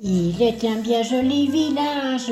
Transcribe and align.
Il 0.00 0.40
est 0.40 0.64
un 0.64 0.76
bien 0.76 1.02
joli 1.02 1.48
village, 1.48 2.30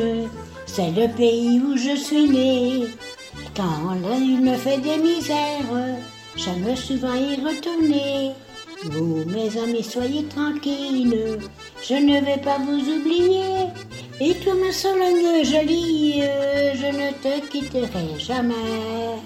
c'est 0.67 0.93
le 0.93 1.13
pays 1.17 1.61
où 1.61 1.77
je 1.77 1.96
suis 1.96 2.29
né. 2.29 2.87
Quand 3.57 3.92
la 4.03 4.19
me 4.21 4.57
fait 4.57 4.79
des 4.79 4.99
misères, 4.99 5.98
j'aime 6.37 6.76
souvent 6.76 7.14
y 7.14 7.34
retourner. 7.34 8.30
Vous, 8.84 9.24
mes 9.26 9.58
amis, 9.60 9.82
soyez 9.82 10.26
tranquilles, 10.26 11.40
je 11.82 11.94
ne 11.94 12.24
vais 12.24 12.40
pas 12.40 12.58
vous 12.58 12.88
oublier. 12.88 13.67
Et 14.21 14.35
toi, 14.35 14.54
ma 14.54 14.71
Sologne 14.71 15.42
jolie, 15.42 16.23
je 16.73 16.87
ne 16.87 17.10
te 17.20 17.48
quitterai 17.48 18.16
jamais. 18.16 19.19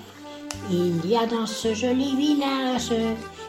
Il 0.70 1.06
y 1.06 1.14
a 1.14 1.26
dans 1.26 1.46
ce 1.46 1.74
joli 1.74 2.16
village 2.16 2.90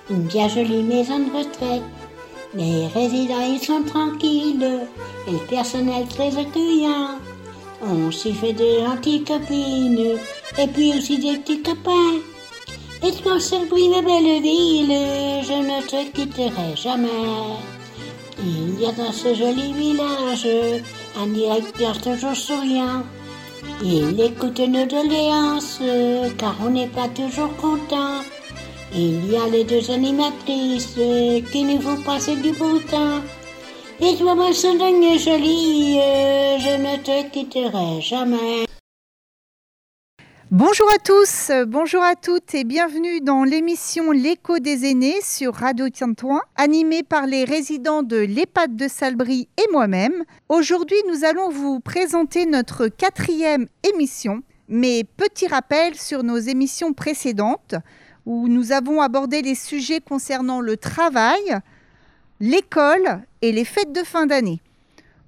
une 0.09 0.23
bien 0.23 0.49
jolie 0.49 0.83
maison 0.83 1.19
de 1.19 1.37
retraite. 1.37 1.81
Les 2.54 2.88
résidents, 2.88 3.47
ils 3.49 3.63
sont 3.63 3.84
tranquilles 3.84 4.81
et 5.25 5.31
le 5.31 5.47
personnel 5.49 6.05
très 6.09 6.38
accueillant. 6.38 7.17
On 7.81 8.12
s'y 8.12 8.34
fait 8.34 8.52
de 8.52 8.85
gentilles 8.85 9.23
copines 9.23 10.17
et 10.58 10.67
puis 10.67 10.94
aussi 10.98 11.17
des 11.17 11.38
petits 11.38 11.61
copains. 11.61 12.20
Et 13.03 13.11
ton 13.13 13.66
bruit 13.70 13.88
ma 13.88 14.02
belle 14.02 14.41
ville, 14.41 14.94
je 15.44 15.58
ne 15.63 15.81
te 15.88 16.11
quitterai 16.11 16.75
jamais. 16.75 17.08
Il 18.44 18.80
y 18.80 18.86
a 18.86 18.91
dans 18.91 19.13
ce 19.13 19.33
joli 19.33 19.72
village 19.72 20.47
un 21.17 21.27
directeur 21.27 21.99
toujours 22.02 22.36
souriant. 22.36 23.03
Il 23.81 24.20
écoute 24.20 24.59
nos 24.59 24.86
doléances, 24.86 25.80
car 26.38 26.55
on 26.66 26.70
n'est 26.70 26.88
pas 26.88 27.08
toujours 27.08 27.55
content. 27.55 28.22
Il 28.94 29.31
y 29.31 29.38
a 29.38 29.48
les 29.48 29.63
deux 29.63 29.90
animatrices 29.90 31.00
qui 31.50 31.63
nous 31.63 31.80
font 31.80 32.02
passer 32.04 32.36
du 32.36 32.52
bon 32.52 32.77
temps. 32.80 33.22
Et 34.02 34.17
toi, 34.17 34.36
ma 34.36 34.52
Sologne 34.52 35.17
jolie, 35.17 35.95
je 35.95 36.77
ne 36.77 36.98
te 36.98 37.30
quitterai 37.30 38.02
jamais. 38.02 38.66
Bonjour 40.50 40.88
à 40.94 40.98
tous, 40.98 41.52
bonjour 41.67 42.03
à 42.03 42.16
toutes 42.16 42.53
et 42.53 42.66
bienvenue 42.66 43.22
dans 43.22 43.45
l'émission 43.45 44.11
L'écho 44.11 44.59
des 44.59 44.83
aînés 44.92 45.22
sur 45.23 45.53
Radio 45.53 45.88
Tintouin, 45.88 46.42
animée 46.58 47.03
par 47.03 47.28
les 47.28 47.45
résidents 47.45 48.03
de 48.03 48.17
l'EHPAD 48.17 48.76
de 48.76 48.89
Salbris 48.89 49.48
et 49.58 49.72
moi-même. 49.72 50.26
Aujourd'hui, 50.50 50.98
nous 51.08 51.23
allons 51.23 51.50
vous 51.50 51.80
présenter 51.80 52.45
notre 52.45 52.89
quatrième 52.89 53.67
émission, 53.89 54.42
mais 54.67 55.05
petit 55.16 55.48
rappel 55.48 55.95
sur 55.95 56.23
nos 56.23 56.39
émissions 56.39 56.92
précédentes 56.92 57.76
où 58.25 58.47
nous 58.47 58.72
avons 58.72 59.02
abordé 59.02 59.41
les 59.41 59.55
sujets 59.55 60.00
concernant 60.00 60.61
le 60.61 60.77
travail, 60.77 61.59
l'école 62.39 63.23
et 63.41 63.52
les 63.52 63.66
fêtes 63.66 63.94
de 63.94 64.03
fin 64.03 64.25
d'année. 64.25 64.61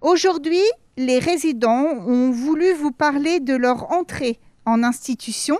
Aujourd'hui, 0.01 0.61
les 0.97 1.19
résidents 1.19 1.85
ont 2.05 2.31
voulu 2.31 2.73
vous 2.73 2.91
parler 2.91 3.39
de 3.39 3.55
leur 3.55 3.91
entrée 3.91 4.39
en 4.65 4.83
institution 4.83 5.59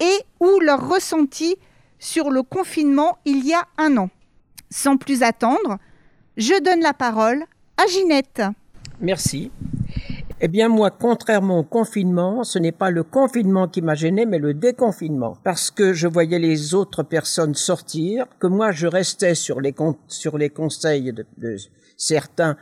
et 0.00 0.18
ou 0.40 0.60
leur 0.60 0.88
ressenti 0.88 1.56
sur 1.98 2.30
le 2.30 2.42
confinement 2.42 3.18
il 3.24 3.46
y 3.46 3.54
a 3.54 3.64
un 3.78 3.96
an. 3.96 4.10
Sans 4.70 4.96
plus 4.96 5.22
attendre, 5.22 5.78
je 6.36 6.60
donne 6.62 6.80
la 6.80 6.92
parole 6.92 7.44
à 7.76 7.86
Ginette. 7.86 8.42
Merci. 9.00 9.50
Eh 10.38 10.48
bien 10.48 10.68
moi, 10.68 10.90
contrairement 10.90 11.60
au 11.60 11.64
confinement, 11.64 12.44
ce 12.44 12.58
n'est 12.58 12.72
pas 12.72 12.90
le 12.90 13.02
confinement 13.02 13.68
qui 13.68 13.80
m'a 13.80 13.94
gêné, 13.94 14.26
mais 14.26 14.38
le 14.38 14.52
déconfinement. 14.52 15.38
Parce 15.44 15.70
que 15.70 15.94
je 15.94 16.06
voyais 16.06 16.38
les 16.38 16.74
autres 16.74 17.02
personnes 17.02 17.54
sortir, 17.54 18.26
que 18.38 18.46
moi 18.46 18.70
je 18.70 18.86
restais 18.86 19.34
sur 19.34 19.62
les, 19.62 19.74
sur 20.08 20.36
les 20.36 20.50
conseils 20.50 21.14
de, 21.14 21.56
certains, 21.96 22.58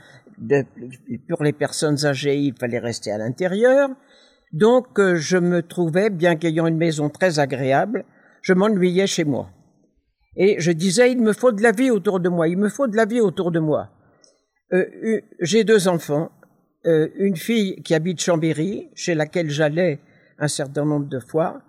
pour 1.28 1.42
les 1.42 1.52
personnes 1.52 2.06
âgées, 2.06 2.39
il 2.39 2.55
fallait 2.55 2.78
rester 2.78 3.11
à 3.11 3.19
l'intérieur. 3.19 3.89
Donc 4.52 5.00
euh, 5.00 5.17
je 5.17 5.36
me 5.36 5.61
trouvais, 5.61 6.11
bien 6.11 6.36
qu'ayant 6.36 6.69
une 6.69 6.77
maison 6.77 7.11
très 7.11 7.41
agréable, 7.41 8.05
je 8.41 8.55
m'ennuyais 8.55 9.08
chez 9.08 9.24
moi. 9.24 9.51
Et 10.36 10.61
je 10.61 10.70
disais, 10.70 11.11
il 11.11 11.20
me 11.20 11.33
faut 11.33 11.51
de 11.51 11.63
la 11.63 11.73
vie 11.73 11.90
autour 11.90 12.20
de 12.20 12.29
moi, 12.29 12.46
il 12.46 12.57
me 12.57 12.68
faut 12.68 12.86
de 12.86 12.96
la 12.96 13.05
vie 13.05 13.20
autour 13.20 13.51
de 13.51 13.58
moi. 13.58 13.90
Euh, 14.73 15.20
J'ai 15.40 15.64
deux 15.64 15.89
enfants, 15.89 16.30
euh, 16.86 17.08
une 17.17 17.36
fille 17.36 17.83
qui 17.83 17.95
habite 17.95 18.20
Chambéry, 18.20 18.90
chez 18.95 19.14
laquelle 19.14 19.48
j'allais 19.48 20.00
un 20.39 20.48
certain 20.48 20.84
nombre 20.84 21.08
de 21.08 21.18
fois, 21.18 21.62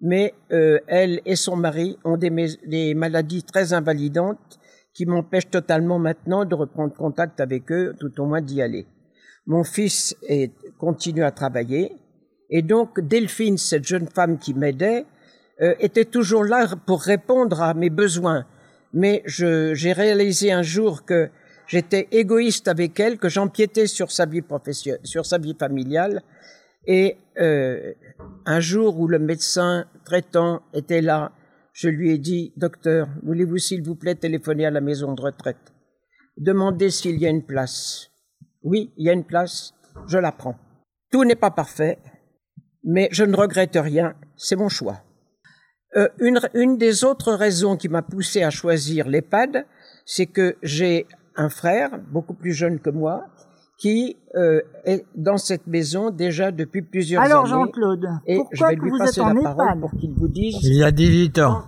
mais 0.00 0.34
euh, 0.52 0.78
elle 0.88 1.20
et 1.24 1.36
son 1.36 1.56
mari 1.56 1.98
ont 2.04 2.16
des, 2.16 2.94
maladies 2.94 3.44
très 3.44 3.72
invalidantes 3.72 4.58
qui 4.92 5.06
m'empêchent 5.06 5.50
totalement 5.50 5.98
maintenant 5.98 6.44
de 6.44 6.54
reprendre 6.54 6.94
contact 6.94 7.40
avec 7.40 7.70
eux, 7.70 7.94
tout 8.00 8.20
au 8.20 8.26
moins 8.26 8.40
d'y 8.40 8.60
aller. 8.60 8.86
Mon 9.46 9.62
fils 9.62 10.16
est, 10.28 10.52
continue 10.78 11.22
à 11.22 11.30
travailler, 11.30 11.92
et 12.50 12.62
donc 12.62 13.00
Delphine, 13.00 13.58
cette 13.58 13.86
jeune 13.86 14.08
femme 14.08 14.38
qui 14.38 14.54
m'aidait, 14.54 15.04
euh, 15.62 15.74
était 15.78 16.04
toujours 16.04 16.44
là 16.44 16.66
pour 16.86 17.02
répondre 17.02 17.62
à 17.62 17.72
mes 17.74 17.90
besoins. 17.90 18.46
Mais 18.92 19.22
j'ai 19.26 19.92
réalisé 19.92 20.52
un 20.52 20.62
jour 20.62 21.04
que 21.04 21.30
j'étais 21.66 22.08
égoïste 22.10 22.68
avec 22.68 22.98
elle, 23.00 23.18
que 23.18 23.28
j'empiétais 23.28 23.86
sur 23.86 24.10
sa 24.10 24.26
vie 24.26 24.42
professionnelle, 24.42 25.00
sur 25.04 25.26
sa 25.26 25.38
vie 25.38 25.56
familiale. 25.58 26.22
Et 26.86 27.16
euh, 27.38 27.92
un 28.44 28.60
jour 28.60 28.98
où 28.98 29.08
le 29.08 29.18
médecin 29.18 29.86
traitant 30.04 30.62
était 30.72 31.02
là, 31.02 31.32
je 31.72 31.88
lui 31.88 32.12
ai 32.12 32.18
dit, 32.18 32.52
docteur, 32.56 33.08
voulez-vous 33.22 33.58
s'il 33.58 33.82
vous 33.82 33.96
plaît 33.96 34.14
téléphoner 34.14 34.66
à 34.66 34.70
la 34.70 34.80
maison 34.80 35.12
de 35.12 35.20
retraite? 35.20 35.74
Demandez 36.38 36.90
s'il 36.90 37.18
y 37.18 37.26
a 37.26 37.30
une 37.30 37.44
place. 37.44 38.10
Oui, 38.62 38.92
il 38.96 39.06
y 39.06 39.10
a 39.10 39.12
une 39.12 39.24
place, 39.24 39.74
je 40.06 40.18
la 40.18 40.32
prends. 40.32 40.56
Tout 41.10 41.24
n'est 41.24 41.34
pas 41.34 41.50
parfait, 41.50 41.98
mais 42.84 43.08
je 43.10 43.24
ne 43.24 43.36
regrette 43.36 43.76
rien, 43.76 44.14
c'est 44.36 44.56
mon 44.56 44.68
choix. 44.68 45.02
Euh, 45.96 46.08
une, 46.18 46.40
une, 46.54 46.78
des 46.78 47.04
autres 47.04 47.32
raisons 47.32 47.76
qui 47.76 47.88
m'a 47.88 48.02
poussé 48.02 48.42
à 48.42 48.50
choisir 48.50 49.08
l'EHPAD, 49.08 49.66
c'est 50.04 50.26
que 50.26 50.56
j'ai 50.62 51.06
un 51.36 51.48
frère, 51.48 51.90
beaucoup 52.10 52.34
plus 52.34 52.52
jeune 52.52 52.78
que 52.78 52.90
moi, 52.90 53.26
qui 53.78 54.16
euh, 54.34 54.60
est 54.84 55.04
dans 55.14 55.36
cette 55.36 55.66
maison 55.66 56.10
déjà 56.10 56.50
depuis 56.50 56.82
plusieurs 56.82 57.22
années. 57.22 57.32
Alors 57.32 57.46
Jean-Claude, 57.46 58.06
et 58.26 58.40
je 58.52 58.64
vais 58.64 58.74
lui 58.76 58.90
passer 58.98 59.20
la 59.20 59.34
parole 59.54 59.80
pour 59.80 59.90
qu'il 59.92 60.14
vous 60.14 60.28
dise. 60.28 60.56
Il 60.62 60.76
y 60.76 60.82
a 60.82 60.90
18 60.90 61.38
ans. 61.40 61.64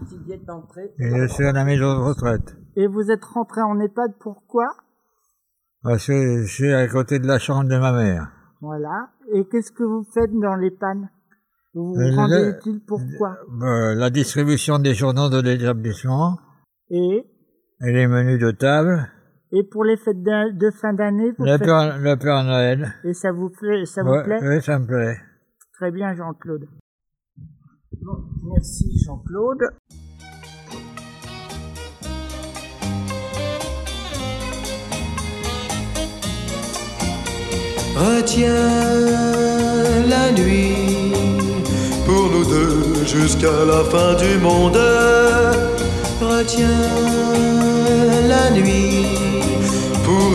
Et 0.99 1.11
je 1.11 1.27
suis 1.27 1.45
à 1.45 1.53
la 1.53 1.65
maison 1.65 1.99
de 1.99 2.03
retraite. 2.03 2.57
Et 2.77 2.87
vous 2.87 3.11
êtes 3.11 3.25
rentré 3.25 3.61
en 3.61 3.79
EHPAD 3.79 4.13
pourquoi? 4.21 4.69
Parce 5.83 6.07
que 6.07 6.43
je 6.45 6.53
suis 6.53 6.73
à 6.73 6.87
côté 6.89 7.19
de 7.19 7.27
la 7.27 7.39
chambre 7.39 7.69
de 7.69 7.79
ma 7.79 7.93
mère. 7.93 8.31
Voilà. 8.61 9.11
Et 9.35 9.45
qu'est-ce 9.51 9.71
que 9.71 9.85
vous 9.85 10.05
faites 10.15 10.33
dans 10.33 10.55
l'EHPAD 10.55 10.99
Vous 11.75 11.95
vous 11.95 12.17
rendez 12.17 12.55
utile 12.57 12.81
pourquoi? 12.87 13.37
Euh, 13.63 13.95
La 13.95 14.11
distribution 14.11 14.79
des 14.79 14.95
journaux 14.95 15.29
de 15.29 15.41
l'établissement. 15.41 16.39
Et? 16.91 17.25
Et 17.81 17.93
les 17.93 18.07
menus 18.07 18.41
de 18.41 18.51
table. 18.51 19.09
Et 19.51 19.63
pour 19.63 19.85
les 19.85 19.97
fêtes 19.97 20.23
de, 20.23 20.53
de 20.53 20.71
fin 20.71 20.93
d'année 20.93 21.33
le, 21.39 21.57
faites... 21.57 21.67
Père, 21.67 21.99
le 21.99 22.17
Père 22.17 22.45
Noël. 22.45 22.93
Et 23.05 23.15
ça 23.15 23.33
vous 23.33 23.49
plaît 23.49 23.87
ça 23.87 24.03
vous 24.03 24.11
ouais, 24.11 24.25
plaît 24.25 24.39
Oui, 24.43 24.63
ça 24.63 24.79
me 24.79 24.87
plaît. 24.87 25.17
Très 25.73 25.91
bien, 25.91 26.15
Jean-Claude. 26.15 26.67
Bon, 28.03 28.25
merci, 28.53 29.03
Jean-Claude. 29.05 29.71
Retiens 37.97 38.53
la 40.09 40.31
nuit 40.33 41.13
pour 42.05 42.31
nous 42.31 42.45
deux 42.45 43.05
jusqu'à 43.07 43.65
la 43.65 43.83
fin 43.85 44.15
du 44.15 44.39
monde. 44.39 44.77
Retiens 46.21 46.69
la 48.29 48.51
nuit 48.51 49.28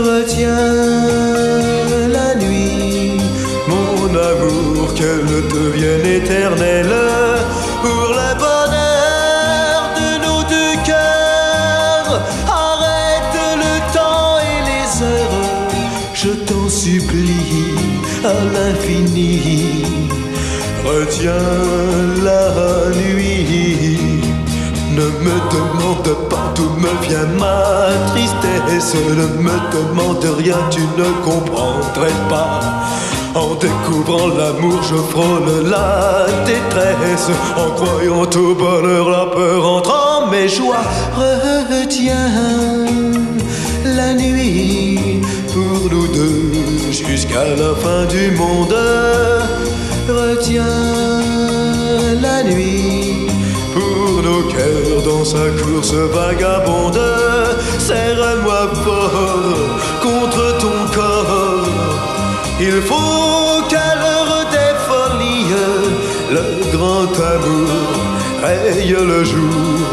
Retiens 0.00 0.56
la 2.08 2.34
nuit, 2.34 3.20
mon 3.68 4.08
amour, 4.08 4.94
qu'elle 4.94 5.32
devienne 5.52 6.06
éternelle 6.06 6.96
pour 7.82 8.08
le 8.20 8.30
bonheur 8.44 9.78
de 10.00 10.08
nos 10.24 10.42
deux 10.54 10.76
cœurs. 10.86 12.22
Arrête 12.48 13.38
le 13.64 13.74
temps 13.94 14.38
et 14.50 14.60
les 14.70 15.02
heures, 15.04 15.48
je 16.14 16.30
t'en 16.46 16.68
supplie. 16.68 17.10
supplie 17.10 17.90
à 18.24 18.32
l'infini. 18.54 19.84
Retiens 20.84 21.32
la 22.24 22.90
nuit. 22.96 23.39
Me 25.22 25.36
demande 25.52 26.28
pas 26.30 26.52
d'où 26.54 26.70
me 26.78 26.92
vient 27.06 27.26
ma 27.38 27.90
tristesse. 28.10 28.94
Ne 28.94 29.26
me 29.42 29.56
demande 29.72 30.24
rien, 30.38 30.56
tu 30.70 30.80
ne 30.80 31.08
comprendrais 31.24 32.18
pas. 32.28 32.60
En 33.34 33.54
découvrant 33.54 34.28
l'amour, 34.28 34.80
je 34.82 34.96
frôle 34.96 35.68
la 35.68 36.26
détresse. 36.46 37.30
En 37.56 37.70
croyant 37.74 38.22
au 38.22 38.54
bonheur, 38.54 39.10
la 39.10 39.26
peur 39.26 39.66
entre 39.66 39.92
en 39.92 40.30
mes 40.30 40.48
joies. 40.48 40.86
Retiens 41.16 42.30
la 43.84 44.14
nuit 44.14 45.20
pour 45.52 45.90
nous 45.90 46.08
deux 46.08 46.52
jusqu'à 46.90 47.44
la 47.44 47.74
fin 47.74 48.04
du 48.06 48.30
monde. 48.32 48.74
Retiens 50.08 50.64
la 52.20 52.42
nuit 52.42 52.99
dans 55.04 55.24
sa 55.24 55.50
course 55.60 55.92
vagabonde. 55.92 57.00
Serre-moi 57.78 58.68
fort 58.84 59.80
contre 60.02 60.58
ton 60.58 60.78
corps. 60.94 61.68
Il 62.60 62.80
faut 62.82 63.62
qu'à 63.68 63.94
l'heure 64.00 64.46
des 64.56 64.74
folies, 64.86 65.54
le 66.30 66.76
grand 66.76 67.12
amour 67.34 67.70
raye 68.42 68.96
le 69.12 69.24
jour 69.24 69.88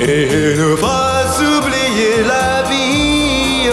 et 0.00 0.54
nous 0.56 0.76
fasse 0.76 1.40
oublier 1.40 2.16
la 2.26 2.62
vie. 2.68 3.70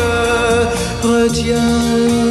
Retiens 1.04 2.25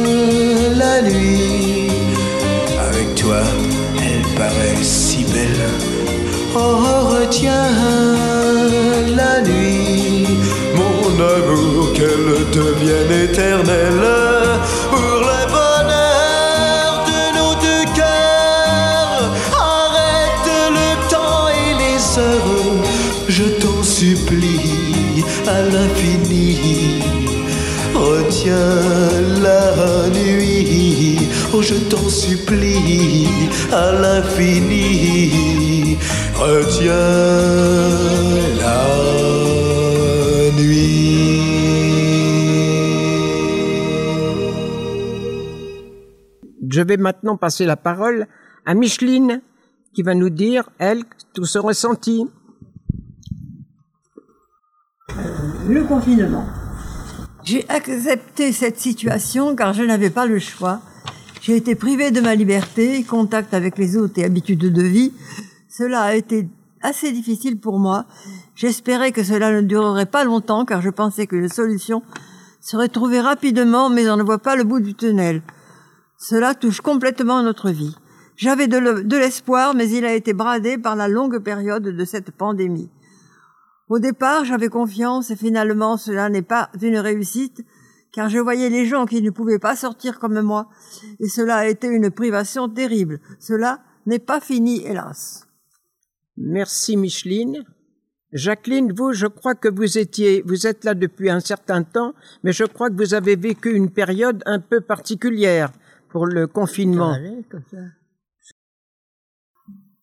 Retiens 7.45 9.15
la 9.15 9.41
nuit, 9.41 10.25
mon 10.73 11.13
amour, 11.13 11.93
qu'elle 11.93 12.31
devienne 12.51 13.29
éternelle 13.29 14.05
pour 14.89 15.19
le 15.29 15.41
bonheur 15.55 17.05
de 17.09 17.21
nos 17.37 17.53
deux 17.65 17.85
cœurs. 17.93 19.25
Arrête 19.59 20.49
le 20.79 20.89
temps 21.11 21.47
et 21.61 21.71
les 21.83 22.01
heures, 22.19 22.83
je 23.27 23.43
t'en 23.61 23.83
supplie 23.83 25.23
à 25.47 25.61
l'infini. 25.61 26.57
Retiens 27.93 28.81
la 29.43 30.09
nuit, 30.09 31.29
oh 31.53 31.61
je 31.61 31.75
t'en 31.75 32.09
supplie 32.09 33.27
à 33.71 33.91
l'infini. 33.91 34.84
Retiens 36.35 36.91
la 38.59 38.85
nuit. 40.51 41.39
Je 46.69 46.81
vais 46.81 46.97
maintenant 46.97 47.37
passer 47.37 47.65
la 47.65 47.77
parole 47.77 48.27
à 48.65 48.73
Micheline 48.73 49.41
qui 49.93 50.03
va 50.03 50.13
nous 50.13 50.29
dire, 50.29 50.69
elle, 50.77 51.03
tout 51.33 51.45
son 51.45 51.61
ressenti. 51.61 52.25
Le 55.69 55.83
confinement. 55.85 56.45
J'ai 57.43 57.63
accepté 57.69 58.51
cette 58.51 58.77
situation 58.77 59.55
car 59.55 59.73
je 59.73 59.83
n'avais 59.83 60.09
pas 60.09 60.25
le 60.25 60.39
choix. 60.39 60.81
J'ai 61.41 61.55
été 61.55 61.75
privée 61.75 62.11
de 62.11 62.19
ma 62.19 62.35
liberté, 62.35 63.03
contact 63.03 63.53
avec 63.53 63.77
les 63.77 63.95
autres 63.95 64.19
et 64.19 64.25
habitudes 64.25 64.73
de 64.73 64.81
vie. 64.81 65.13
Cela 65.77 66.03
a 66.03 66.13
été 66.13 66.47
assez 66.81 67.11
difficile 67.11 67.59
pour 67.59 67.79
moi. 67.79 68.05
J'espérais 68.55 69.11
que 69.11 69.25
cela 69.25 69.51
ne 69.51 69.59
durerait 69.59 70.05
pas 70.05 70.23
longtemps 70.23 70.63
car 70.63 70.81
je 70.81 70.89
pensais 70.89 71.27
que 71.27 71.35
la 71.35 71.49
solution 71.49 72.01
serait 72.61 72.87
trouvée 72.87 73.19
rapidement 73.19 73.89
mais 73.89 74.09
on 74.09 74.15
ne 74.15 74.23
voit 74.23 74.37
pas 74.39 74.55
le 74.55 74.63
bout 74.63 74.79
du 74.79 74.93
tunnel. 74.93 75.41
Cela 76.17 76.55
touche 76.55 76.79
complètement 76.79 77.43
notre 77.43 77.71
vie. 77.71 77.93
J'avais 78.37 78.67
de 78.67 79.17
l'espoir 79.17 79.75
mais 79.75 79.89
il 79.89 80.05
a 80.05 80.13
été 80.13 80.31
bradé 80.31 80.77
par 80.77 80.95
la 80.95 81.09
longue 81.09 81.39
période 81.39 81.83
de 81.83 82.05
cette 82.05 82.31
pandémie. 82.31 82.89
Au 83.89 83.99
départ, 83.99 84.45
j'avais 84.45 84.69
confiance 84.69 85.29
et 85.29 85.35
finalement 85.35 85.97
cela 85.97 86.29
n'est 86.29 86.41
pas 86.41 86.69
une 86.81 86.99
réussite 86.99 87.65
car 88.13 88.29
je 88.29 88.39
voyais 88.39 88.69
les 88.69 88.85
gens 88.85 89.05
qui 89.05 89.21
ne 89.21 89.29
pouvaient 89.29 89.59
pas 89.59 89.75
sortir 89.75 90.19
comme 90.19 90.39
moi 90.39 90.69
et 91.19 91.27
cela 91.27 91.57
a 91.57 91.67
été 91.67 91.87
une 91.87 92.11
privation 92.11 92.69
terrible. 92.69 93.19
Cela 93.41 93.81
n'est 94.05 94.19
pas 94.19 94.39
fini, 94.39 94.81
hélas. 94.85 95.44
Merci 96.37 96.97
Micheline. 96.97 97.63
Jacqueline, 98.31 98.91
vous, 98.91 99.13
je 99.13 99.27
crois 99.27 99.55
que 99.55 99.69
vous 99.69 99.97
étiez, 99.97 100.41
vous 100.45 100.67
êtes 100.67 100.83
là 100.83 100.93
depuis 100.93 101.29
un 101.29 101.39
certain 101.39 101.83
temps, 101.83 102.13
mais 102.43 102.51
je 102.51 102.65
crois 102.65 102.89
que 102.89 102.95
vous 102.95 103.13
avez 103.13 103.35
vécu 103.37 103.73
une 103.75 103.91
période 103.91 104.41
un 104.45 104.59
peu 104.59 104.81
particulière 104.81 105.71
pour 106.09 106.25
le 106.25 106.45
confinement. 106.47 107.15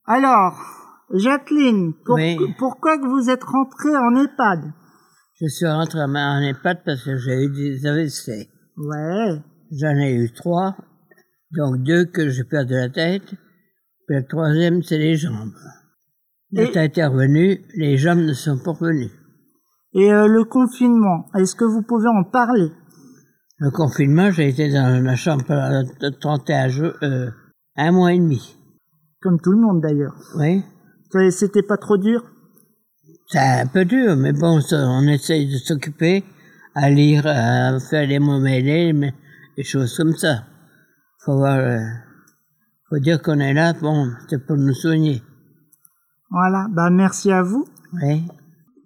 Alors, 0.06 0.58
Jacqueline, 1.14 1.92
pour- 2.04 2.16
Oui. 2.16 2.36
pourquoi 2.58 2.98
que 2.98 3.06
vous 3.06 3.28
êtes 3.30 3.44
rentrée 3.44 3.94
en 3.96 4.16
EHPAD? 4.24 4.72
Je 5.40 5.46
suis 5.48 5.66
rentré 5.66 6.00
en 6.00 6.14
en 6.14 6.40
EHPAD 6.42 6.82
parce 6.84 7.04
que 7.04 7.16
j'ai 7.18 7.44
eu 7.44 7.50
des 7.50 7.86
AVC. 7.86 8.48
Ouais. 8.76 9.40
J'en 9.72 9.96
ai 9.98 10.12
eu 10.14 10.32
trois, 10.32 10.76
donc 11.52 11.82
deux 11.82 12.04
que 12.06 12.28
j'ai 12.30 12.44
perdu 12.44 12.74
la 12.74 12.88
tête, 12.88 13.24
puis 14.06 14.16
le 14.16 14.26
troisième 14.26 14.82
c'est 14.82 14.98
les 14.98 15.16
jambes. 15.16 15.52
Est 16.54 17.06
revenue, 17.06 17.64
les 17.76 17.96
jambes 17.96 18.18
ne 18.18 18.34
sont 18.34 18.58
pas 18.58 18.72
revenues. 18.72 19.10
Et 19.94 20.12
euh, 20.12 20.26
le 20.26 20.44
confinement, 20.44 21.26
est-ce 21.34 21.54
que 21.54 21.64
vous 21.64 21.82
pouvez 21.82 22.08
en 22.08 22.24
parler? 22.24 22.70
Le 23.58 23.70
confinement, 23.70 24.30
j'ai 24.30 24.48
été 24.48 24.70
dans 24.70 25.02
la 25.02 25.16
chambre 25.16 25.44
pendant 25.46 25.82
31 26.20 26.68
jours, 26.68 26.92
euh, 27.02 27.30
un 27.76 27.92
mois 27.92 28.12
et 28.12 28.18
demi. 28.18 28.54
Comme 29.22 29.40
tout 29.40 29.52
le 29.52 29.60
monde 29.60 29.80
d'ailleurs. 29.80 30.14
Oui. 30.36 30.62
C'était 31.30 31.62
pas 31.62 31.78
trop 31.78 31.96
dur? 31.96 32.22
C'est 33.28 33.38
un 33.38 33.66
peu 33.66 33.86
dur, 33.86 34.16
mais 34.16 34.32
bon, 34.32 34.60
on 34.72 35.08
essaye 35.08 35.50
de 35.50 35.56
s'occuper, 35.56 36.22
à 36.74 36.90
lire, 36.90 37.26
à 37.26 37.78
faire 37.80 38.06
les 38.06 38.18
mots 38.18 38.40
mêlés, 38.40 38.92
mais 38.92 39.14
des 39.56 39.64
choses 39.64 39.96
comme 39.96 40.14
ça. 40.14 40.44
Faut 41.24 41.36
voir, 41.36 41.58
euh, 41.58 41.78
faut 42.90 42.98
dire 42.98 43.22
qu'on 43.22 43.38
est 43.38 43.54
là, 43.54 43.72
bon, 43.72 44.10
c'est 44.28 44.44
pour 44.46 44.56
nous 44.56 44.74
soigner. 44.74 45.22
Voilà, 46.32 46.66
bah 46.70 46.88
merci 46.88 47.30
à 47.30 47.42
vous. 47.42 47.66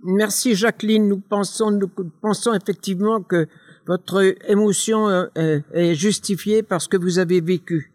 Merci 0.02 0.56
Jacqueline. 0.56 1.06
Nous 1.06 1.20
pensons, 1.20 1.70
nous 1.70 1.88
pensons 2.20 2.52
effectivement 2.54 3.22
que 3.22 3.46
votre 3.86 4.34
émotion 4.50 5.08
euh, 5.08 5.26
euh, 5.38 5.60
est 5.72 5.94
justifiée 5.94 6.64
par 6.64 6.82
ce 6.82 6.88
que 6.88 6.96
vous 6.96 7.20
avez 7.20 7.40
vécu. 7.40 7.92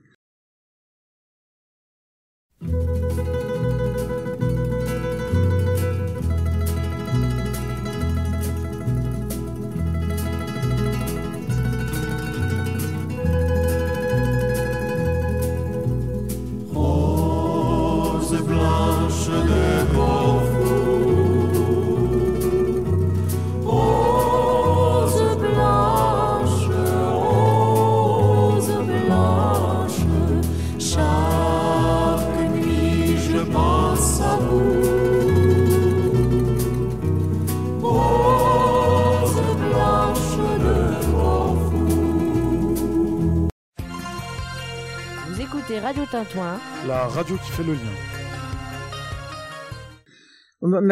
Écoutez 45.72 45.80
Radio 45.80 46.04
Tintouin. 46.12 46.58
La 46.88 47.08
radio 47.08 47.36
qui 47.38 47.52
fait 47.52 47.64
le 47.64 47.74
lien. 47.74 47.80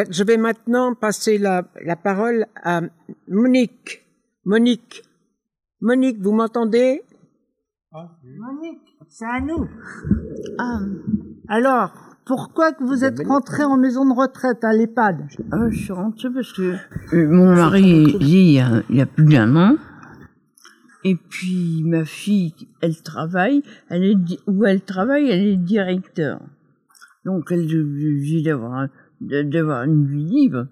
Je 0.09 0.23
vais 0.23 0.37
maintenant 0.37 0.95
passer 0.95 1.37
la, 1.37 1.63
la 1.85 1.95
parole 1.95 2.45
à 2.63 2.81
Monique. 3.27 4.05
Monique. 4.45 5.03
Monique, 5.81 6.21
vous 6.21 6.31
m'entendez? 6.31 7.01
Monique, 7.91 8.97
c'est 9.07 9.25
à 9.25 9.39
nous. 9.41 9.67
Ah. 10.57 10.79
Alors, 11.47 11.91
pourquoi 12.25 12.71
que 12.73 12.83
vous 12.83 13.03
êtes 13.03 13.25
rentrée 13.25 13.63
en 13.63 13.77
maison 13.77 14.05
de 14.05 14.13
retraite 14.13 14.63
à 14.63 14.73
l'EHPAD? 14.73 15.27
Euh, 15.53 15.69
je 15.71 15.77
suis 15.77 15.93
rentrée 15.93 16.29
parce 16.33 16.53
que 16.53 16.75
euh, 17.13 17.27
mon 17.27 17.55
mari, 17.55 18.17
il 18.19 18.51
y 18.51 18.59
a, 18.59 18.83
il 18.89 18.97
y 18.97 19.01
a 19.01 19.05
plus 19.05 19.25
d'un 19.25 19.55
an, 19.55 19.75
Et 21.03 21.15
puis 21.15 21.83
ma 21.85 22.03
fille, 22.03 22.53
elle 22.81 23.01
travaille, 23.01 23.63
elle 23.89 24.03
est 24.03 24.39
où 24.47 24.65
elle 24.65 24.81
travaille, 24.81 25.29
elle 25.29 25.47
est 25.47 25.55
directeur. 25.55 26.41
Donc 27.25 27.51
elle 27.51 27.71
est 27.71 27.79
obligée 27.79 28.41
d'avoir 28.41 28.87
d'avoir 29.21 29.83
une 29.83 30.07
vie 30.07 30.25
libre. 30.25 30.67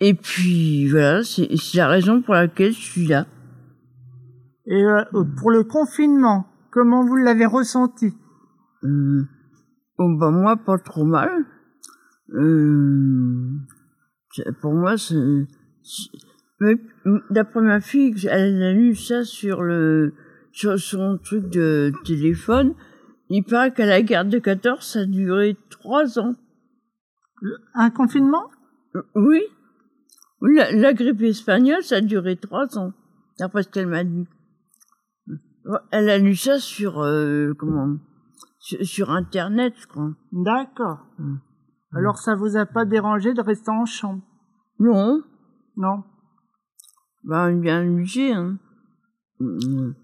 Et 0.00 0.14
puis 0.14 0.88
voilà, 0.88 1.22
c'est 1.22 1.48
la 1.74 1.88
raison 1.88 2.22
pour 2.22 2.34
laquelle 2.34 2.72
je 2.72 2.80
suis 2.80 3.06
là. 3.06 3.26
Et 4.66 4.84
euh, 4.84 5.04
pour 5.38 5.50
le 5.50 5.64
confinement, 5.64 6.46
comment 6.70 7.04
vous 7.04 7.16
l'avez 7.16 7.46
ressenti? 7.46 8.12
Euh, 8.84 9.24
oh, 9.98 10.08
Moi, 10.08 10.56
pas 10.56 10.78
trop 10.78 11.04
mal. 11.04 11.30
Euh, 12.34 13.50
pour 14.60 14.74
moi, 14.74 14.96
c'est... 14.96 15.46
D'après 17.30 17.60
ma 17.62 17.80
fille, 17.80 18.14
elle 18.28 18.62
a 18.62 18.72
lu 18.72 18.94
ça 18.94 19.24
sur 19.24 19.62
le 19.62 20.12
sur 20.52 20.78
son 20.78 21.18
truc 21.18 21.48
de 21.48 21.92
téléphone. 22.04 22.74
Il 23.28 23.44
paraît 23.44 23.72
qu'à 23.72 23.86
la 23.86 24.02
guerre 24.02 24.24
de 24.24 24.38
14, 24.38 24.84
ça 24.84 25.00
a 25.00 25.04
duré 25.04 25.56
trois 25.70 26.18
ans. 26.18 26.34
Un 27.74 27.90
confinement? 27.90 28.50
Oui. 29.14 29.42
La, 30.42 30.72
la, 30.72 30.92
grippe 30.92 31.22
espagnole, 31.22 31.82
ça 31.82 31.96
a 31.96 32.00
duré 32.00 32.36
trois 32.36 32.78
ans, 32.78 32.92
d'après 33.38 33.62
ce 33.62 33.68
qu'elle 33.68 33.86
m'a 33.86 34.04
dit. 34.04 34.26
Elle 35.90 36.08
a 36.08 36.18
lu 36.18 36.34
ça 36.34 36.58
sur 36.58 37.00
euh, 37.00 37.52
comment? 37.58 37.98
Sur, 38.58 39.10
internet, 39.10 39.74
je 39.78 39.86
crois. 39.86 40.12
D'accord. 40.32 41.06
Mm. 41.18 41.36
Alors 41.94 42.18
ça 42.18 42.34
vous 42.34 42.56
a 42.56 42.66
pas 42.66 42.84
dérangé 42.84 43.34
de 43.34 43.42
rester 43.42 43.70
en 43.70 43.84
chambre? 43.84 44.22
Non. 44.78 45.22
Non. 45.76 46.04
Bah 47.24 47.50
bien 47.50 47.86
obligé. 47.86 48.32
Hein. 48.32 48.56
Mm, 49.38 49.94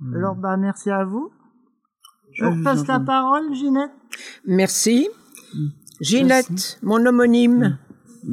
mm. 0.00 0.16
Alors 0.16 0.34
bah 0.36 0.56
merci 0.56 0.90
à 0.90 1.04
vous. 1.04 1.30
Je 2.32 2.44
vous 2.44 2.62
passe 2.62 2.86
la 2.86 2.98
parole, 2.98 3.54
Ginette. 3.54 3.90
Merci. 4.46 5.08
Ginette, 6.00 6.78
mon 6.82 7.04
homonyme. 7.04 7.78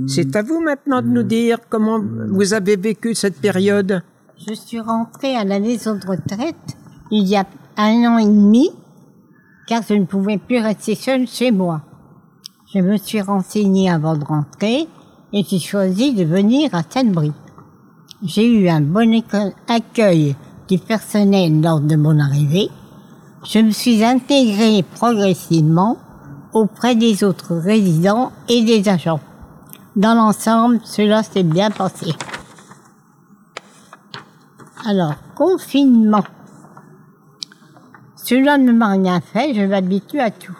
C'est 0.08 0.36
à 0.36 0.44
vous 0.44 0.62
maintenant 0.62 1.02
de 1.02 1.08
nous 1.08 1.24
dire 1.24 1.58
comment 1.68 2.00
vous 2.00 2.54
avez 2.54 2.76
vécu 2.76 3.16
cette 3.16 3.42
période. 3.42 4.04
Je 4.38 4.54
suis 4.54 4.80
rentrée 4.80 5.36
à 5.36 5.44
la 5.44 5.60
maison 5.60 5.96
de 5.96 6.06
retraite 6.06 6.78
il 7.12 7.28
y 7.28 7.36
a 7.36 7.46
un 7.76 8.06
an 8.06 8.18
et 8.20 8.26
demi, 8.26 8.70
car 9.68 9.82
je 9.82 9.96
ne 9.96 10.06
pouvais 10.06 10.38
plus 10.38 10.60
rester 10.60 10.96
seule 10.96 11.28
chez 11.28 11.52
moi. 11.52 11.82
Je 12.74 12.80
me 12.80 12.98
suis 12.98 13.22
renseignée 13.22 13.90
avant 13.90 14.16
de 14.16 14.24
rentrer 14.24 14.88
et 15.34 15.44
j'ai 15.44 15.60
choisi 15.60 16.14
de 16.14 16.24
venir 16.24 16.74
à 16.76 16.84
Sudbury. 16.88 17.34
J'ai 18.22 18.52
eu 18.54 18.68
un 18.68 18.82
bon 18.82 19.24
accueil 19.70 20.36
du 20.68 20.78
personnel 20.78 21.62
lors 21.62 21.80
de 21.80 21.96
mon 21.96 22.20
arrivée. 22.20 22.70
Je 23.46 23.60
me 23.60 23.72
suis 23.72 24.04
intégrée 24.04 24.84
progressivement 24.84 25.96
auprès 26.52 26.96
des 26.96 27.24
autres 27.24 27.56
résidents 27.56 28.34
et 28.50 28.62
des 28.66 28.90
agents. 28.90 29.22
Dans 29.96 30.16
l'ensemble, 30.16 30.82
cela 30.84 31.24
s'est 31.24 31.44
bien 31.44 31.72
passé. 31.72 32.12
Alors, 34.86 35.16
confinement. 35.34 36.26
Cela 38.18 38.58
ne 38.58 38.74
m'a 38.74 38.90
rien 38.90 39.22
fait, 39.22 39.54
je 39.54 39.62
m'habitue 39.62 40.20
à 40.20 40.30
tout. 40.30 40.58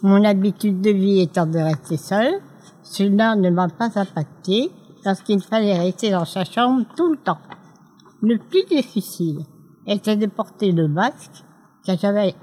Mon 0.00 0.24
habitude 0.24 0.80
de 0.80 0.90
vie 0.90 1.20
étant 1.20 1.44
de 1.44 1.58
rester 1.58 1.98
seule, 1.98 2.40
cela 2.82 3.36
ne 3.36 3.50
m'a 3.50 3.68
pas 3.68 3.90
impacté 3.96 4.72
parce 5.02 5.22
qu'il 5.22 5.42
fallait 5.42 5.78
rester 5.78 6.10
dans 6.10 6.24
sa 6.24 6.44
chambre 6.44 6.84
tout 6.96 7.12
le 7.12 7.18
temps. 7.18 7.40
Le 8.22 8.38
plus 8.38 8.64
difficile 8.64 9.40
était 9.86 10.16
de 10.16 10.26
porter 10.26 10.72
le 10.72 10.88
masque 10.88 11.44
car 11.84 11.96
j'avais 11.98 12.34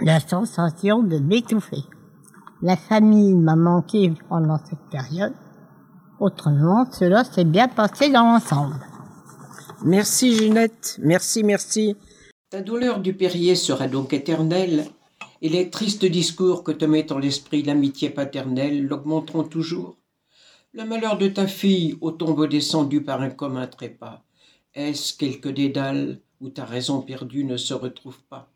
la 0.00 0.20
sensation 0.20 1.02
de 1.02 1.18
m'étouffer. 1.18 1.84
La 2.62 2.76
famille 2.76 3.34
m'a 3.34 3.56
manqué 3.56 4.12
pendant 4.28 4.58
cette 4.58 4.90
période. 4.90 5.34
Autrement, 6.18 6.84
cela 6.92 7.24
s'est 7.24 7.44
bien 7.44 7.68
passé 7.68 8.10
dans 8.10 8.24
l'ensemble. 8.24 8.76
Merci 9.82 10.36
Ginette, 10.36 10.98
merci, 11.02 11.42
merci. 11.42 11.96
Ta 12.50 12.60
douleur 12.60 13.00
du 13.00 13.14
Périer 13.14 13.54
sera 13.54 13.88
donc 13.88 14.12
éternelle, 14.12 14.84
et 15.40 15.48
les 15.48 15.70
tristes 15.70 16.04
discours 16.04 16.64
que 16.64 16.72
te 16.72 16.84
met 16.84 17.10
en 17.12 17.18
l'esprit 17.18 17.62
l'amitié 17.62 18.10
paternelle 18.10 18.84
l'augmenteront 18.86 19.44
toujours. 19.44 19.96
Le 20.72 20.84
malheur 20.84 21.18
de 21.18 21.28
ta 21.28 21.46
fille 21.46 21.96
au 22.00 22.10
tombeau 22.10 22.46
descendu 22.46 23.02
par 23.02 23.20
un 23.22 23.30
commun 23.30 23.66
trépas, 23.66 24.22
est-ce 24.74 25.16
quelque 25.16 25.48
dédale 25.48 26.20
où 26.40 26.48
ta 26.48 26.64
raison 26.64 27.02
perdue 27.02 27.44
ne 27.44 27.56
se 27.56 27.74
retrouve 27.74 28.22
pas? 28.24 28.50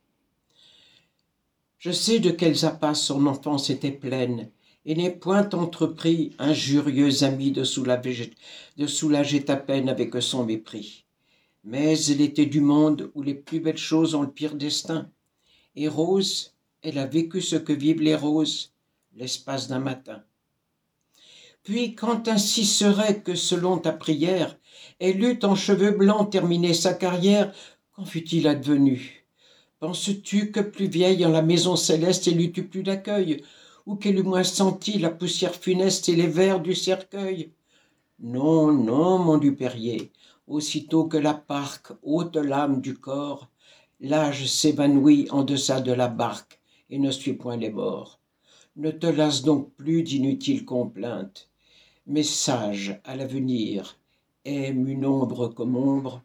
Je 1.79 1.91
sais 1.91 2.21
de 2.21 2.31
quels 2.31 2.65
appâts 2.65 2.95
son 2.95 3.27
enfance 3.27 3.69
était 3.69 3.91
pleine, 3.91 4.51
et 4.87 4.95
n'ai 4.95 5.11
point 5.11 5.49
entrepris, 5.51 6.35
injurieux 6.39 7.25
ami, 7.25 7.51
de 7.51 7.65
soulager, 7.65 8.33
de 8.77 8.87
soulager 8.87 9.45
ta 9.45 9.57
peine 9.57 9.89
avec 9.89 10.15
son 10.23 10.45
mépris 10.45 11.05
mais 11.65 11.99
elle 12.11 12.21
était 12.21 12.47
du 12.47 12.61
monde 12.61 13.11
où 13.15 13.23
les 13.23 13.35
plus 13.35 13.59
belles 13.59 13.79
choses 13.79 14.15
ont 14.15 14.23
le 14.23 14.31
pire 14.31 14.55
destin. 14.55 15.11
Et 15.75 15.89
Rose, 15.89 16.55
elle 16.83 16.99
a 16.99 17.07
vécu 17.07 17.41
ce 17.41 17.57
que 17.57 17.73
vivent 17.73 18.03
les 18.03 18.15
roses, 18.15 18.75
l'espace 19.15 19.67
d'un 19.67 19.81
matin. 19.81 20.23
Puis, 21.65 21.95
quand 21.95 22.29
ainsi 22.29 22.67
serait 22.67 23.23
que, 23.23 23.35
selon 23.35 23.79
ta 23.79 23.93
prière, 23.93 24.59
elle 25.01 25.25
eût 25.25 25.39
en 25.45 25.55
cheveux 25.55 25.93
blancs 25.93 26.31
terminé 26.31 26.75
sa 26.75 26.93
carrière, 26.93 27.55
qu'en 27.93 28.05
fût-il 28.05 28.47
advenu? 28.47 29.27
Penses-tu 29.81 30.53
que 30.53 30.61
plus 30.61 30.89
vieille 30.89 31.25
en 31.25 31.31
la 31.31 31.41
maison 31.41 31.75
céleste 31.75 32.29
elle 32.29 32.41
eût 32.43 32.53
eu 32.55 32.69
plus 32.69 32.83
d'accueil, 32.83 33.43
ou 33.87 33.97
qu'elle 33.97 34.19
eût 34.19 34.23
moins 34.23 34.45
senti 34.45 34.99
la 34.99 35.09
poussière 35.09 35.55
funeste 35.55 36.11
et 36.11 36.17
les 36.17 36.27
vers 36.27 36.61
du 36.61 36.75
cercueil? 36.75 37.53
Non, 38.19 38.71
non, 38.71 39.19
mon 39.19 39.39
Dupérier, 39.39 40.13
aussitôt 40.47 41.05
que 41.05 41.17
la 41.17 41.33
parque 41.33 41.93
ôte 42.03 42.37
l'âme 42.37 42.83
du 42.83 42.95
corps, 42.95 43.49
l'âge 44.01 44.47
s'évanouit 44.47 45.29
en 45.31 45.45
deçà 45.45 45.81
de 45.81 45.93
la 45.93 46.09
barque 46.09 46.61
et 46.91 46.99
ne 46.99 47.11
suit 47.11 47.33
point 47.33 47.57
les 47.57 47.71
morts. 47.71 48.21
Ne 48.77 48.91
te 48.91 49.07
lasse 49.07 49.43
donc 49.43 49.73
plus 49.77 50.03
d'inutiles 50.03 50.67
complaintes, 50.67 51.49
mais 52.07 52.23
sage 52.23 53.01
à 53.05 53.17
l'avenir, 53.17 53.99
aime 54.45 54.87
une 54.89 55.07
ombre 55.07 55.49
comme 55.49 55.77
ombre, 55.77 56.23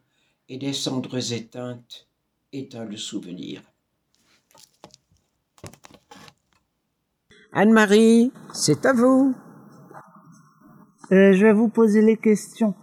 et 0.48 0.58
des 0.58 0.72
cendres 0.72 1.32
éteintes 1.32 2.08
éteint 2.52 2.84
le 2.84 2.96
souvenir. 2.96 3.62
Anne-Marie, 7.52 8.32
c'est 8.52 8.84
à 8.84 8.92
vous. 8.92 9.34
Euh, 11.12 11.32
je 11.32 11.46
vais 11.46 11.52
vous 11.52 11.68
poser 11.68 12.02
les 12.02 12.16
questions. 12.16 12.74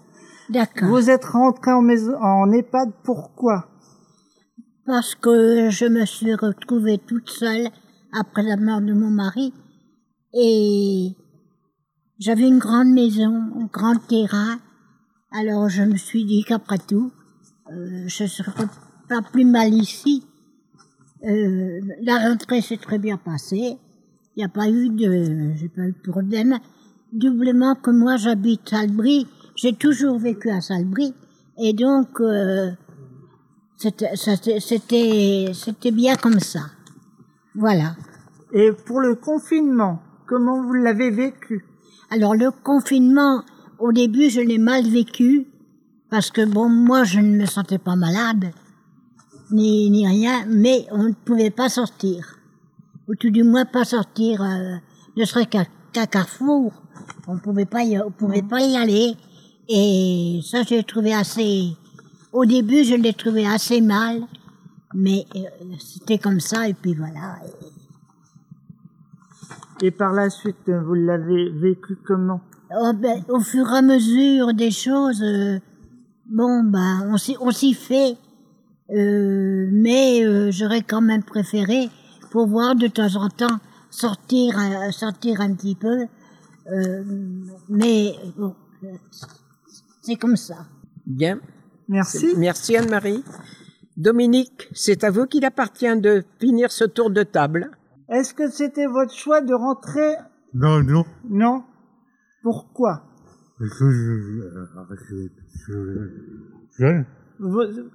D'accord. 0.50 0.90
Vous 0.90 1.10
êtes 1.10 1.26
rentré 1.26 1.72
en, 1.72 1.82
maison, 1.82 2.16
en 2.22 2.52
EHPAD, 2.52 2.92
pourquoi? 3.04 3.68
Parce 4.86 5.16
que 5.16 5.70
je 5.70 5.86
me 5.86 6.06
suis 6.06 6.34
retrouvée 6.36 6.98
toute 6.98 7.30
seule 7.30 7.70
après 8.18 8.44
la 8.44 8.58
mort 8.58 8.82
de 8.82 8.94
mon 8.94 9.10
mari. 9.10 9.54
Et 10.34 11.12
j'avais 12.20 12.48
une 12.48 12.60
grande 12.60 12.90
maison, 12.90 13.34
un 13.60 13.66
grand 13.72 13.98
terrain. 14.08 14.60
Alors 15.32 15.70
je 15.70 15.84
me 15.84 15.98
suis 15.98 16.26
dit 16.26 16.44
qu'après 16.44 16.78
tout, 16.80 17.12
euh, 17.72 18.04
je 18.08 18.26
serais 18.26 18.68
pas 19.10 19.22
plus 19.22 19.46
mal 19.46 19.74
ici. 19.74 20.26
Euh, 21.24 21.80
la 22.02 22.30
rentrée 22.30 22.62
s'est 22.62 22.78
très 22.78 23.00
bien 23.00 23.18
passée. 23.18 23.78
Il 24.36 24.40
n'y 24.40 24.44
a 24.44 24.50
pas 24.50 24.70
eu 24.70 24.90
de, 24.90 25.54
j'ai 25.56 25.70
pas 25.70 25.82
eu 25.82 25.94
de 25.94 26.12
problème. 26.12 26.58
Doublement 27.12 27.76
que 27.76 27.92
moi 27.92 28.18
j'habite 28.18 28.74
à 28.74 28.80
Albry 28.80 29.28
j'ai 29.58 29.74
toujours 29.74 30.20
vécu 30.20 30.50
à 30.52 30.62
Salbris 30.62 31.14
et 31.58 31.74
donc 31.74 32.22
euh, 32.22 32.72
c'était 33.76 34.16
c'était 35.54 35.92
bien 35.92 36.16
comme 36.16 36.40
ça. 36.40 36.62
Voilà. 37.56 37.96
Et 38.54 38.72
pour 38.86 39.00
le 39.02 39.16
confinement, 39.16 40.02
comment 40.28 40.62
vous 40.62 40.74
l'avez 40.74 41.10
vécu? 41.10 41.66
Alors 42.10 42.36
le 42.36 42.52
confinement, 42.52 43.44
au 43.80 43.92
début, 43.92 44.30
je 44.30 44.40
l'ai 44.40 44.58
mal 44.58 44.88
vécu 44.88 45.48
parce 46.10 46.32
que 46.32 46.46
bon, 46.46 46.70
moi, 46.70 47.04
je 47.04 47.20
ne 47.20 47.36
me 47.36 47.46
sentais 47.46 47.78
pas 47.78 47.96
malade 47.96 48.52
ni 49.52 49.90
ni 49.90 50.08
rien, 50.08 50.46
mais 50.48 50.88
on 50.92 51.04
ne 51.04 51.14
pouvait 51.14 51.50
pas 51.50 51.70
sortir, 51.70 52.38
ou 53.08 53.16
tout 53.16 53.30
du 53.30 53.44
moins 53.44 53.66
pas 53.66 53.86
sortir, 53.86 54.42
euh, 54.42 54.76
ne 55.16 55.26
serait 55.26 55.46
qu'à 55.46 55.66
Carrefour, 56.06 56.74
on 57.28 57.40
pouvait 57.40 57.66
pas 57.66 57.84
on 58.06 58.12
pouvait 58.12 58.42
pas 58.42 58.62
y 58.62 58.76
aller. 58.76 59.16
Et 59.70 60.40
ça, 60.44 60.64
j'ai 60.64 60.84
trouvé 60.84 61.14
assez. 61.14 61.74
Au 62.32 62.46
début, 62.46 62.84
je 62.84 62.96
l'ai 62.96 63.14
trouvé 63.14 63.48
assez 63.48 63.82
mal, 63.82 64.24
mais 64.94 65.26
euh, 65.36 65.40
c'était 65.80 66.18
comme 66.18 66.40
ça, 66.40 66.68
et 66.68 66.74
puis 66.74 66.94
voilà. 66.94 67.40
Par 69.98 70.14
la 70.14 70.30
suite, 70.30 70.70
vous 70.70 70.94
l'avez 70.94 71.50
vécu 71.52 71.98
comment? 72.06 72.42
Oh 72.78 72.92
ben, 72.94 73.24
Au 73.30 73.40
fur 73.40 73.68
et 73.74 73.78
à 73.78 73.82
mesure 73.82 74.54
des 74.54 74.72
choses, 74.72 75.22
euh, 75.24 75.60
Bon, 76.30 76.62
bah, 76.64 77.00
on 77.06 77.16
s'y, 77.18 77.38
on 77.40 77.52
s'y 77.52 77.74
fait. 77.74 78.18
Euh, 78.90 79.68
mais 79.72 80.26
euh, 80.26 80.50
j'aurais 80.52 80.82
quand 80.82 81.02
même 81.02 81.24
préféré 81.24 81.90
pouvoir 82.32 82.76
de 82.76 82.88
temps 82.88 83.16
en 83.16 83.30
temps 83.30 83.60
sortir, 83.90 84.58
un- 84.58 84.92
sortir 84.92 85.40
un 85.42 85.54
petit 85.54 85.76
peu. 85.76 86.06
Euh, 86.72 87.04
mais 87.70 88.14
bon, 88.38 88.54
euh, 88.84 88.88
c'est 90.02 90.16
comme 90.18 90.36
ça. 90.36 90.66
Bien. 91.06 91.40
Merci. 91.88 92.28
Merci 92.38 92.76
Anne-Marie. 92.76 93.24
Dominique, 93.96 94.68
c'est 94.74 95.04
à 95.06 95.10
vous 95.12 95.26
qu'il 95.26 95.46
appartient 95.46 95.96
de 96.02 96.24
finir 96.40 96.72
ce 96.72 96.84
tour 96.84 97.10
de 97.10 97.24
table. 97.24 97.72
Est-ce 98.10 98.34
que 98.34 98.50
c'était 98.50 98.88
votre 98.88 99.14
choix 99.14 99.42
de 99.42 99.54
rentrer? 99.54 100.16
Non, 100.54 100.82
non. 100.84 101.04
Non? 101.30 101.64
Pourquoi? 102.44 103.04
Parce 103.60 103.72
que 103.78 103.90
je, 103.92 104.22
je, 105.10 105.28
je, 105.68 106.10
jeune. 106.80 107.06
Vous- 107.40 107.90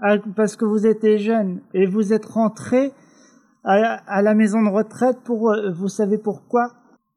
ah, 0.00 0.16
Parce 0.36 0.56
que 0.56 0.64
vous 0.64 0.86
étiez 0.86 1.18
jeune 1.18 1.60
et 1.72 1.86
vous 1.86 2.12
êtes 2.12 2.26
rentré 2.26 2.92
à, 3.64 3.74
à 4.06 4.22
la 4.22 4.34
maison 4.34 4.62
de 4.62 4.68
retraite 4.68 5.18
pour, 5.24 5.50
euh, 5.52 5.72
vous 5.72 5.88
savez 5.88 6.18
pourquoi? 6.18 6.72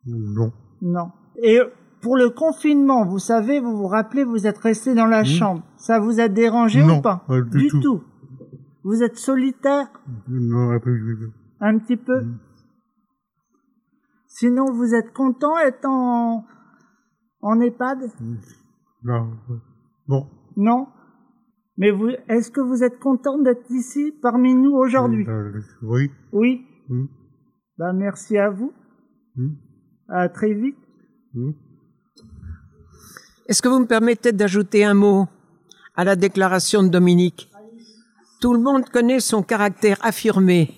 Non. 0.06 0.52
Non. 0.82 1.12
Et 1.44 1.60
pour 2.02 2.16
le 2.16 2.30
confinement, 2.30 3.06
vous 3.06 3.20
savez, 3.20 3.60
vous 3.60 3.76
vous 3.76 3.88
rappelez, 3.88 4.24
vous 4.24 4.48
êtes 4.48 4.60
resté 4.60 4.94
dans 4.96 5.08
la 5.08 5.24
chambre. 5.26 5.64
Ça 5.78 6.00
vous 6.00 6.20
a 6.22 6.28
dérangé 6.30 6.84
Non, 6.86 7.00
ou 7.00 7.02
pas? 7.02 7.26
pas 7.28 7.42
du 7.42 7.68
tout. 7.82 8.04
Vous 8.84 9.04
êtes 9.04 9.18
solitaire? 9.18 9.88
Non, 10.30 10.70
un 10.72 10.80
peu, 10.80 10.96
je- 10.96 11.30
un 11.60 11.78
petit 11.80 11.98
peu 11.98 12.24
Sinon, 14.28 14.66
vous 14.72 14.94
êtes 14.94 15.14
content 15.14 15.56
d'être 15.58 15.86
en, 15.86 16.46
en 17.42 17.60
EHPAD? 17.60 18.12
Non. 19.04 19.32
Bon. 20.08 20.28
Non? 20.56 20.88
Mais 21.78 21.92
vous, 21.92 22.10
est-ce 22.28 22.52
que 22.52 22.62
vous 22.62 22.84
êtes 22.84 23.00
content 23.00 23.40
d'être 23.40 23.70
ici 23.72 24.14
parmi 24.22 24.54
nous 24.54 24.74
aujourd'hui? 24.74 25.26
Euh, 25.28 25.60
Oui. 25.82 26.12
Oui? 26.32 26.66
Mm. 26.90 27.06
Ben, 27.80 27.94
merci 27.94 28.38
à 28.38 28.50
vous. 28.50 28.74
Mm. 29.36 29.54
À 30.10 30.30
très 30.30 30.54
vite. 30.54 30.78
Mm. 31.34 31.52
Est-ce 33.48 33.62
que 33.62 33.70
vous 33.70 33.80
me 33.80 33.88
permettez 33.88 34.32
d'ajouter 34.34 34.84
un 34.84 34.94
mot 34.94 35.28
à 35.96 36.04
la 36.04 36.16
déclaration 36.16 36.84
de 36.84 36.90
Dominique? 36.90 37.50
Tout 38.42 38.54
le 38.54 38.60
monde 38.60 38.90
connaît 38.90 39.20
son 39.20 39.42
caractère 39.42 39.98
affirmé, 40.02 40.72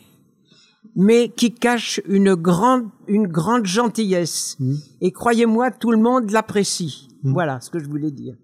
mais 0.95 1.29
qui 1.29 1.53
cache 1.53 2.01
une 2.07 2.35
grande, 2.35 2.89
une 3.07 3.27
grande 3.27 3.65
gentillesse. 3.65 4.57
Et 5.01 5.11
croyez-moi, 5.11 5.71
tout 5.71 5.91
le 5.91 5.97
monde 5.97 6.31
l'apprécie. 6.31 7.07
Voilà 7.23 7.59
ce 7.59 7.69
que 7.69 7.79
je 7.79 7.87
voulais 7.87 8.11
dire. 8.11 8.35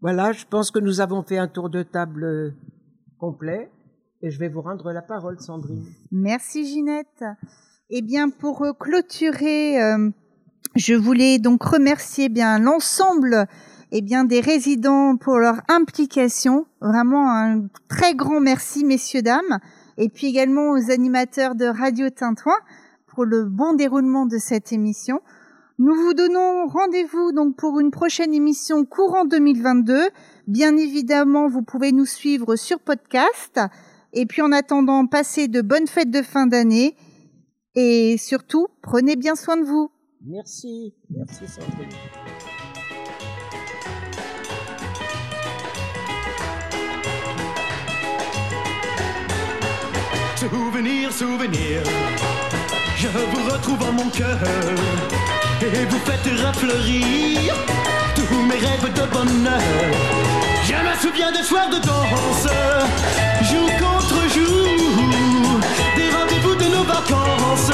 Voilà, 0.00 0.32
je 0.32 0.44
pense 0.44 0.70
que 0.70 0.78
nous 0.78 1.00
avons 1.00 1.22
fait 1.22 1.38
un 1.38 1.48
tour 1.48 1.70
de 1.70 1.82
table 1.82 2.24
euh, 2.24 2.50
complet. 3.18 3.70
Et 4.20 4.30
je 4.30 4.38
vais 4.38 4.48
vous 4.48 4.60
rendre 4.60 4.92
la 4.92 5.02
parole, 5.02 5.40
Sandrine. 5.40 5.84
Merci 6.10 6.66
Ginette. 6.66 7.24
Eh 7.90 8.02
bien, 8.02 8.28
pour 8.28 8.62
euh, 8.62 8.72
clôturer, 8.72 9.82
euh, 9.82 10.10
je 10.76 10.94
voulais 10.94 11.38
donc 11.38 11.62
remercier 11.62 12.28
bien 12.28 12.58
l'ensemble 12.58 13.46
eh 13.96 14.02
bien 14.02 14.24
des 14.24 14.40
résidents 14.40 15.16
pour 15.16 15.38
leur 15.38 15.60
implication. 15.68 16.66
Vraiment 16.80 17.30
un 17.30 17.68
très 17.88 18.14
grand 18.14 18.40
merci, 18.40 18.84
messieurs 18.84 19.22
dames, 19.22 19.60
et 19.98 20.08
puis 20.08 20.26
également 20.28 20.70
aux 20.70 20.90
animateurs 20.90 21.54
de 21.54 21.66
Radio 21.66 22.10
Tintouin 22.10 22.56
pour 23.06 23.24
le 23.24 23.44
bon 23.44 23.74
déroulement 23.74 24.26
de 24.26 24.38
cette 24.38 24.72
émission. 24.72 25.20
Nous 25.78 25.94
vous 25.94 26.14
donnons 26.14 26.66
rendez-vous 26.68 27.32
donc 27.32 27.56
pour 27.56 27.80
une 27.80 27.90
prochaine 27.90 28.32
émission 28.32 28.84
courant 28.84 29.24
2022. 29.24 30.08
Bien 30.46 30.76
évidemment, 30.76 31.48
vous 31.48 31.62
pouvez 31.62 31.90
nous 31.90 32.06
suivre 32.06 32.54
sur 32.54 32.78
podcast. 32.78 33.60
Et 34.12 34.26
puis 34.26 34.40
en 34.42 34.52
attendant, 34.52 35.06
passez 35.06 35.48
de 35.48 35.62
bonnes 35.62 35.88
fêtes 35.88 36.10
de 36.10 36.22
fin 36.22 36.46
d'année. 36.46 36.96
Et 37.74 38.16
surtout, 38.18 38.68
prenez 38.82 39.16
bien 39.16 39.34
soin 39.34 39.56
de 39.56 39.64
vous. 39.64 39.90
Merci. 40.24 40.94
Merci, 41.10 41.46
Sandrine. 41.48 41.88
Souvenir, 50.50 51.10
souvenir, 51.10 51.82
je 52.96 53.08
vous 53.08 53.50
retrouve 53.50 53.82
en 53.82 53.92
mon 53.92 54.10
cœur 54.10 54.38
et 55.62 55.86
vous 55.86 55.98
faites 56.00 56.46
refleurir 56.46 57.54
tous 58.14 58.42
mes 58.42 58.56
rêves 58.56 58.92
de 58.92 59.06
bonheur. 59.10 59.60
Je 60.64 60.74
me 60.74 60.94
souviens 61.00 61.32
des 61.32 61.42
soirs 61.42 61.70
de 61.70 61.76
danse, 61.76 62.46
jour 63.50 63.70
contre 63.80 64.20
jour, 64.34 65.60
des 65.96 66.10
rendez-vous 66.10 66.54
de 66.56 66.76
nos 66.76 66.84
vacances 66.84 67.72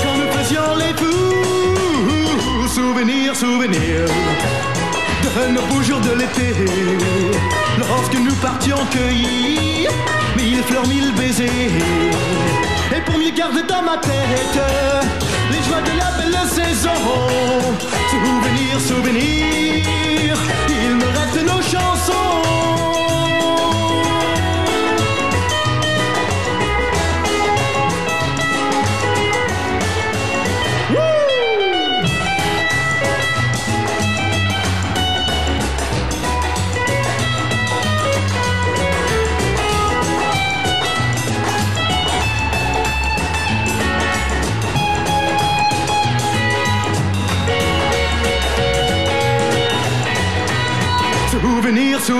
quand 0.00 0.16
nous 0.16 0.30
faisions 0.38 0.76
les 0.76 0.94
fous. 0.96 2.68
Souvenir, 2.68 3.34
souvenir 3.34 4.06
de 5.24 5.52
nos 5.52 5.62
beaux 5.62 5.82
jours 5.82 6.00
de 6.00 6.12
l'été, 6.12 6.54
lorsque 7.78 8.14
nous 8.14 8.34
partions 8.36 8.76
cueillir 8.90 9.90
mille 10.36 10.62
fleurs, 10.62 10.86
mille 10.86 11.12
baisers. 11.14 11.70
Et 12.96 13.00
pour 13.02 13.18
mieux 13.18 13.30
garder 13.30 13.62
dans 13.62 13.82
ma 13.82 13.98
tête 13.98 14.60
les 15.50 15.62
joies 15.68 15.82
de 15.82 15.98
la 15.98 16.10
belle 16.18 16.48
saison, 16.48 16.90
souvenir, 18.10 18.80
souvenir, 18.80 20.36
il 20.68 20.96
me 20.96 21.06
reste 21.06 21.42
nos 21.44 21.62
chansons. 21.62 22.59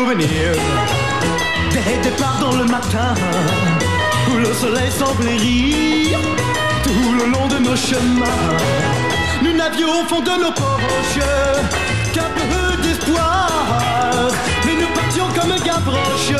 Souvenir, 0.00 0.28
souvenir 0.28 0.54
Des 1.72 2.08
départs 2.08 2.38
dans 2.40 2.56
le 2.56 2.64
matin 2.64 3.12
Où 4.32 4.38
le 4.38 4.54
soleil 4.54 4.90
semblait 4.90 5.36
rire. 5.36 6.18
Tout 6.82 7.12
le 7.18 7.30
long 7.30 7.46
de 7.48 7.58
nos 7.58 7.76
chemins 7.76 8.56
Nous 9.42 9.52
n'avions 9.52 9.88
au 10.00 10.04
fond 10.08 10.20
de 10.20 10.42
nos 10.42 10.52
poches 10.52 11.26
Qu'un 12.14 12.30
peu 12.34 12.82
d'espoir. 12.82 13.50
Mais 14.64 14.72
nous 14.80 14.88
partions 14.98 15.26
comme 15.38 15.54
Gavroche 15.62 16.32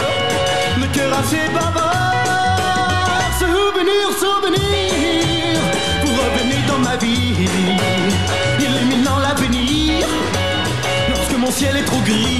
Le 0.79 0.87
cœur 0.95 1.19
assez 1.19 1.47
bavard. 1.53 3.31
Souvenir, 3.39 4.09
souvenir 4.19 5.61
Vous 6.03 6.13
revenez 6.13 6.67
dans 6.67 6.79
ma 6.79 6.97
vie. 6.97 7.47
Illuminant 8.59 9.19
l'avenir 9.19 10.07
lorsque 11.11 11.37
mon 11.37 11.51
ciel 11.51 11.77
est 11.77 11.85
trop 11.85 12.01
gris. 12.01 12.40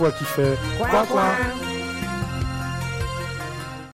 Lien, 0.00 0.10
qui 0.12 0.24
fait 0.24 0.56
du 0.56 0.78
bien. 0.78 1.67